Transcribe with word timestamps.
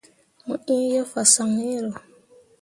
Mo 0.45 0.55
iŋ 0.73 0.81
ye 0.91 0.99
fasaŋ 1.11 1.49
iŋro. 1.73 1.99